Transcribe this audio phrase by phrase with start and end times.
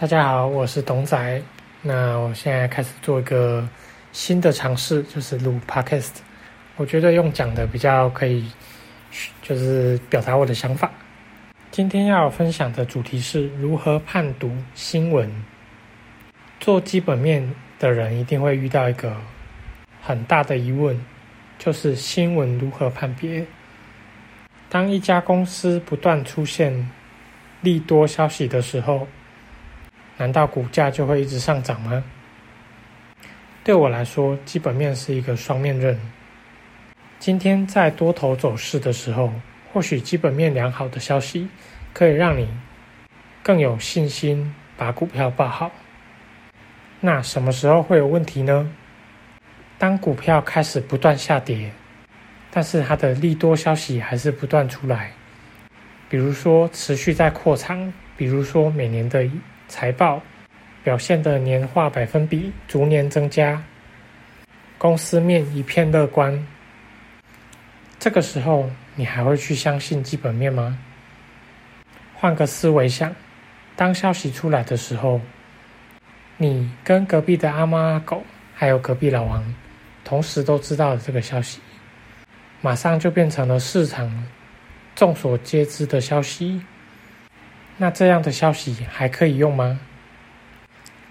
[0.00, 1.42] 大家好，我是董仔。
[1.82, 3.68] 那我现在开始做一个
[4.12, 6.18] 新的尝试，就是录 podcast。
[6.76, 8.48] 我觉得用讲的比较可以，
[9.42, 10.88] 就是表达我的想法。
[11.72, 15.28] 今天要分享的主题是如何判读新闻。
[16.60, 19.16] 做基本面的人一定会遇到一个
[20.00, 20.96] 很大的疑问，
[21.58, 23.44] 就是新闻如何判别？
[24.68, 26.88] 当一家公司不断出现
[27.62, 29.08] 利多消息的时候，
[30.18, 32.02] 难道股价就会一直上涨吗？
[33.62, 35.96] 对我来说，基本面是一个双面刃。
[37.20, 39.32] 今天在多头走势的时候，
[39.72, 41.48] 或许基本面良好的消息
[41.92, 42.48] 可以让你
[43.44, 45.70] 更有信心把股票报好。
[47.00, 48.68] 那什么时候会有问题呢？
[49.78, 51.70] 当股票开始不断下跌，
[52.50, 55.12] 但是它的利多消息还是不断出来，
[56.08, 59.30] 比如说持续在扩仓，比如说每年的。
[59.68, 60.20] 财报
[60.82, 63.62] 表现的年化百分比逐年增加，
[64.78, 66.46] 公司面一片乐观。
[67.98, 70.78] 这个时候，你还会去相信基本面吗？
[72.14, 73.14] 换个思维想，
[73.76, 75.20] 当消息出来的时候，
[76.36, 79.54] 你跟隔壁的阿猫阿狗，还有隔壁老王，
[80.04, 81.60] 同时都知道了这个消息，
[82.60, 84.10] 马上就变成了市场
[84.94, 86.60] 众所皆知的消息。
[87.80, 89.78] 那这样的消息还可以用吗？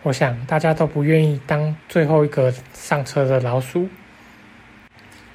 [0.04, 3.88] 我想大家都不愿意当最后一个上车的老鼠。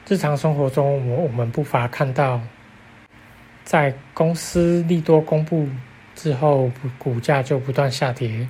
[0.07, 2.39] 日常生活中，我我们不乏看到，
[3.65, 5.67] 在公司利多公布
[6.15, 8.47] 之后，股价就不断下跌。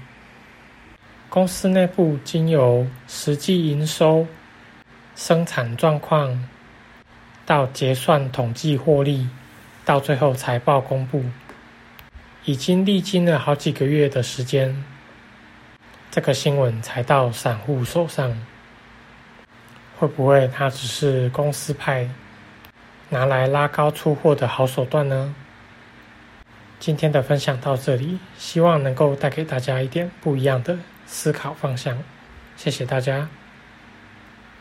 [1.28, 4.26] 公司内部经由实际营收、
[5.14, 6.48] 生产状况
[7.46, 9.28] 到结算统计获利，
[9.84, 11.24] 到最后财报公布。
[12.44, 14.84] 已经历经了好几个月的时间，
[16.10, 18.36] 这个新闻才到散户手上，
[19.98, 22.08] 会不会它只是公司派
[23.08, 25.34] 拿来拉高出货的好手段呢？
[26.80, 30.76] 今天的分享到这里，希望能够带给大家一点不一样的
[31.06, 31.96] 思考方向。
[32.56, 33.28] 谢谢大家。